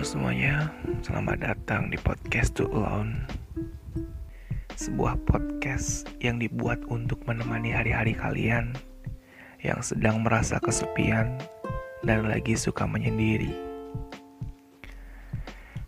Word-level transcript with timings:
Selamat 0.00 1.44
datang 1.44 1.92
di 1.92 2.00
podcast 2.00 2.56
To 2.56 2.64
Alone. 2.72 3.20
Sebuah 4.72 5.20
podcast 5.28 6.08
yang 6.24 6.40
dibuat 6.40 6.80
untuk 6.88 7.20
menemani 7.28 7.68
hari-hari 7.68 8.16
kalian 8.16 8.72
Yang 9.60 9.92
sedang 9.92 10.24
merasa 10.24 10.56
kesepian 10.56 11.36
dan 12.00 12.32
lagi 12.32 12.56
suka 12.56 12.88
menyendiri. 12.88 13.52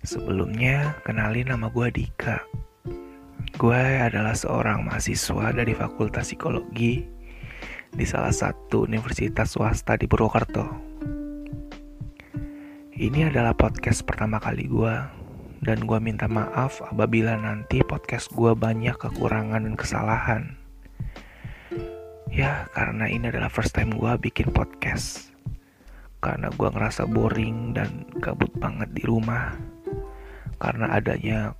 Sebelumnya, 0.00 0.96
kenalin 1.04 1.52
nama 1.52 1.68
gue 1.68 1.92
Dika. 1.92 2.40
Gue 3.60 3.82
adalah 4.00 4.32
seorang 4.32 4.88
mahasiswa 4.88 5.52
dari 5.52 5.76
Fakultas 5.76 6.32
Psikologi 6.32 7.04
di 7.92 8.04
salah 8.08 8.32
satu 8.32 8.88
universitas 8.88 9.52
swasta 9.52 10.00
di 10.00 10.08
Purwokerto. 10.08 10.87
Ini 12.98 13.30
adalah 13.30 13.54
podcast 13.54 14.02
pertama 14.02 14.42
kali 14.42 14.66
gue 14.66 14.94
dan 15.62 15.86
gue 15.86 15.98
minta 16.02 16.26
maaf 16.26 16.82
apabila 16.82 17.38
nanti 17.38 17.78
podcast 17.86 18.26
gue 18.34 18.58
banyak 18.58 18.98
kekurangan 18.98 19.62
dan 19.62 19.78
kesalahan. 19.78 20.42
Ya, 22.26 22.66
karena 22.74 23.06
ini 23.06 23.30
adalah 23.30 23.54
first 23.54 23.78
time 23.78 23.94
gue 23.94 24.12
bikin 24.18 24.50
podcast. 24.50 25.30
Karena 26.18 26.50
gue 26.50 26.66
ngerasa 26.66 27.06
boring 27.06 27.78
dan 27.78 28.02
gabut 28.18 28.50
banget 28.58 28.90
di 28.90 29.06
rumah. 29.06 29.54
Karena 30.58 30.90
adanya 30.90 31.54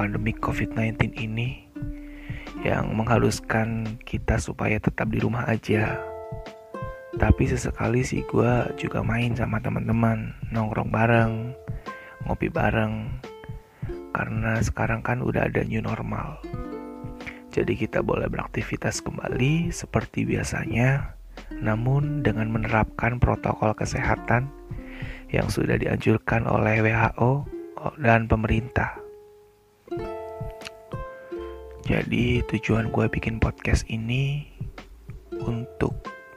pandemi 0.00 0.32
COVID-19 0.32 1.12
ini 1.12 1.68
yang 2.64 2.96
mengharuskan 2.96 4.00
kita 4.08 4.40
supaya 4.40 4.80
tetap 4.80 5.12
di 5.12 5.20
rumah 5.20 5.44
aja 5.44 6.00
tapi 7.18 7.50
sesekali 7.50 8.06
sih 8.06 8.22
gue 8.22 8.70
juga 8.78 9.02
main 9.02 9.34
sama 9.34 9.58
teman-teman, 9.58 10.30
nongkrong 10.54 10.94
bareng, 10.94 11.50
ngopi 12.28 12.46
bareng. 12.46 13.10
Karena 14.14 14.62
sekarang 14.62 15.02
kan 15.02 15.18
udah 15.18 15.50
ada 15.50 15.66
new 15.66 15.82
normal. 15.82 16.38
Jadi 17.50 17.74
kita 17.74 17.98
boleh 18.06 18.30
beraktivitas 18.30 19.02
kembali 19.02 19.74
seperti 19.74 20.22
biasanya, 20.22 21.18
namun 21.58 22.22
dengan 22.22 22.46
menerapkan 22.54 23.18
protokol 23.18 23.74
kesehatan 23.74 24.46
yang 25.34 25.50
sudah 25.50 25.74
dianjurkan 25.74 26.46
oleh 26.46 26.78
WHO 26.78 27.42
dan 27.98 28.30
pemerintah. 28.30 28.98
Jadi 31.90 32.46
tujuan 32.46 32.94
gue 32.94 33.10
bikin 33.10 33.42
podcast 33.42 33.82
ini 33.90 34.46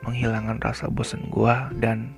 menghilangkan 0.04 0.59
rasa 0.59 0.92
bosan 0.92 1.32
gue 1.32 1.56
dan 1.80 2.14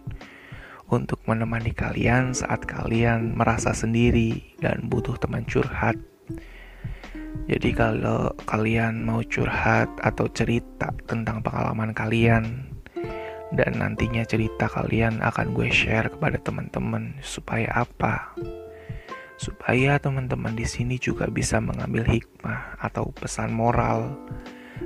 untuk 0.89 1.17
menemani 1.25 1.73
kalian 1.73 2.33
saat 2.33 2.65
kalian 2.65 3.33
merasa 3.33 3.73
sendiri 3.73 4.57
dan 4.61 4.85
butuh 4.85 5.17
teman 5.17 5.45
curhat. 5.45 5.97
Jadi 7.45 7.69
kalau 7.77 8.33
kalian 8.49 9.05
mau 9.05 9.21
curhat 9.21 9.89
atau 10.01 10.25
cerita 10.33 10.89
tentang 11.05 11.45
pengalaman 11.45 11.93
kalian 11.93 12.73
dan 13.53 13.77
nantinya 13.77 14.25
cerita 14.25 14.65
kalian 14.65 15.21
akan 15.21 15.53
gue 15.53 15.69
share 15.69 16.09
kepada 16.09 16.41
teman-teman 16.41 17.13
supaya 17.21 17.69
apa? 17.85 18.33
Supaya 19.37 20.01
teman-teman 20.01 20.55
di 20.57 20.65
sini 20.65 20.97
juga 20.97 21.27
bisa 21.29 21.61
mengambil 21.61 22.07
hikmah 22.07 22.81
atau 22.81 23.11
pesan 23.13 23.53
moral 23.53 24.15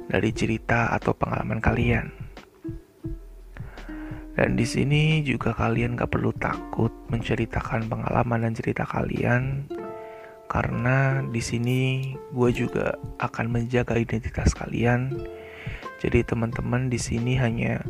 dari 0.10 0.34
cerita 0.34 0.90
atau 0.92 1.14
pengalaman 1.16 1.62
kalian. 1.62 2.29
Dan 4.38 4.56
di 4.56 4.64
sini 4.64 5.26
juga 5.26 5.52
kalian 5.52 5.98
gak 6.00 6.16
perlu 6.16 6.32
takut 6.38 6.94
menceritakan 7.10 7.90
pengalaman 7.90 8.48
dan 8.48 8.54
cerita 8.56 8.86
kalian 8.88 9.68
karena 10.50 11.22
di 11.30 11.42
sini 11.46 11.80
gue 12.34 12.50
juga 12.50 12.98
akan 13.22 13.54
menjaga 13.54 13.94
identitas 14.02 14.58
kalian. 14.58 15.14
Jadi 16.02 16.26
teman-teman 16.26 16.90
di 16.90 16.98
sini 16.98 17.38
hanya 17.38 17.86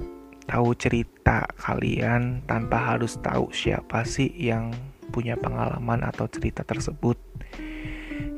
tahu 0.50 0.76
cerita 0.76 1.48
kalian 1.56 2.44
tanpa 2.44 2.94
harus 2.94 3.16
tahu 3.24 3.48
siapa 3.56 4.04
sih 4.04 4.28
yang 4.36 4.76
punya 5.16 5.40
pengalaman 5.40 6.04
atau 6.04 6.28
cerita 6.28 6.68
tersebut. 6.68 7.16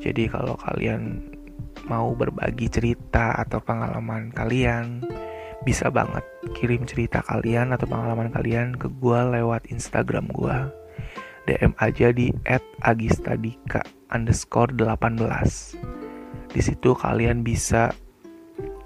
Jadi 0.03 0.29
kalau 0.29 0.53
kalian 0.59 1.17
mau 1.89 2.13
berbagi 2.13 2.69
cerita 2.69 3.33
atau 3.41 3.57
pengalaman 3.57 4.29
kalian, 4.29 5.01
bisa 5.61 5.93
banget 5.93 6.25
kirim 6.57 6.83
cerita 6.89 7.21
kalian 7.25 7.73
atau 7.73 7.85
pengalaman 7.85 8.33
kalian 8.33 8.73
ke 8.73 8.89
gue 8.89 9.19
lewat 9.37 9.69
Instagram 9.69 10.25
gue 10.33 10.57
DM 11.45 11.73
aja 11.77 12.13
di 12.13 12.33
@agistadika 12.81 13.85
underscore 14.09 14.73
18 14.73 16.51
di 16.51 16.59
situ 16.59 16.91
kalian 16.91 17.47
bisa 17.47 17.95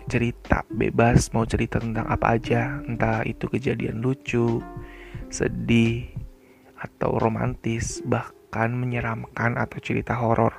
cerita 0.05 0.61
bebas 0.69 1.33
mau 1.33 1.49
cerita 1.49 1.81
tentang 1.81 2.05
apa 2.05 2.37
aja. 2.37 2.77
Entah 2.85 3.25
itu 3.25 3.49
kejadian 3.49 4.05
lucu 4.05 4.61
sedih 5.33 6.05
atau 6.77 7.17
romantis 7.17 8.05
bahkan 8.05 8.69
menyeramkan 8.77 9.57
atau 9.57 9.81
cerita 9.81 10.13
horor. 10.13 10.53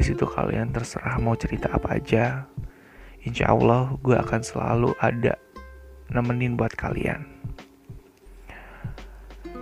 Di 0.00 0.02
situ 0.08 0.24
kalian 0.24 0.72
terserah 0.72 1.20
mau 1.20 1.36
cerita 1.36 1.68
apa 1.76 2.00
aja 2.00 2.48
insya 3.24 3.52
Allah 3.52 3.94
gue 4.00 4.16
akan 4.16 4.40
selalu 4.40 4.90
ada 5.00 5.36
nemenin 6.10 6.56
buat 6.56 6.72
kalian. 6.74 7.24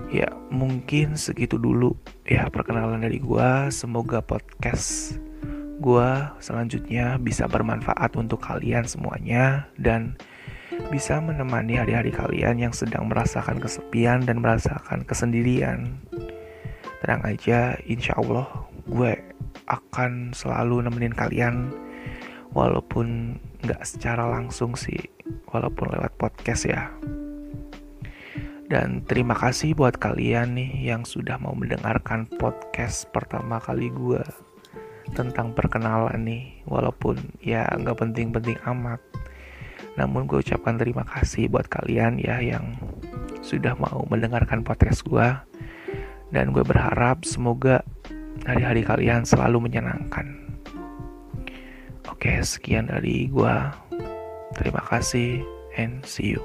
Ya 0.09 0.33
mungkin 0.49 1.21
segitu 1.21 1.61
dulu 1.61 1.93
ya 2.25 2.49
perkenalan 2.49 3.05
dari 3.05 3.21
gue. 3.21 3.51
Semoga 3.69 4.25
podcast 4.25 5.21
gue 5.79 6.11
selanjutnya 6.43 7.21
bisa 7.23 7.47
bermanfaat 7.47 8.19
untuk 8.19 8.43
kalian 8.43 8.83
semuanya 8.89 9.69
dan 9.79 10.19
bisa 10.89 11.19
menemani 11.19 11.79
hari-hari 11.79 12.15
kalian 12.15 12.59
yang 12.59 12.75
sedang 12.75 13.11
merasakan 13.11 13.59
kesepian 13.59 14.25
dan 14.25 14.41
merasakan 14.41 15.05
kesendirian. 15.05 15.99
Tenang 16.99 17.23
aja, 17.23 17.79
insya 17.87 18.17
Allah 18.19 18.47
gue 18.89 19.13
akan 19.69 20.33
selalu 20.33 20.89
nemenin 20.89 21.15
kalian 21.15 21.71
walaupun 22.59 23.39
nggak 23.63 23.87
secara 23.87 24.27
langsung 24.27 24.75
sih 24.75 24.99
walaupun 25.55 25.95
lewat 25.95 26.11
podcast 26.19 26.67
ya. 26.67 26.91
Dan 28.69 29.07
terima 29.07 29.33
kasih 29.33 29.79
buat 29.79 29.97
kalian 29.97 30.59
nih 30.59 30.93
yang 30.93 31.07
sudah 31.07 31.39
mau 31.39 31.55
mendengarkan 31.55 32.27
podcast 32.27 33.09
pertama 33.15 33.63
kali 33.63 33.89
gue 33.95 34.21
tentang 35.15 35.55
perkenalan 35.55 36.21
nih. 36.27 36.67
Walaupun 36.67 37.39
ya 37.41 37.65
nggak 37.65 37.97
penting-penting 37.97 38.59
amat. 38.67 39.01
Namun 39.97 40.27
gue 40.27 40.43
ucapkan 40.43 40.77
terima 40.77 41.07
kasih 41.07 41.49
buat 41.49 41.71
kalian 41.71 42.19
ya 42.19 42.43
yang 42.43 42.77
sudah 43.41 43.79
mau 43.79 44.05
mendengarkan 44.11 44.67
podcast 44.67 45.07
gue 45.07 45.29
dan 46.29 46.53
gue 46.53 46.61
berharap 46.67 47.25
semoga 47.25 47.81
hari-hari 48.45 48.85
kalian 48.85 49.25
selalu 49.25 49.71
menyenangkan. 49.71 50.48
Oke, 52.09 52.41
sekian 52.41 52.89
dari 52.89 53.29
gua. 53.29 53.77
Terima 54.57 54.81
kasih 54.81 55.45
and 55.77 56.03
see 56.09 56.35
you. 56.35 56.43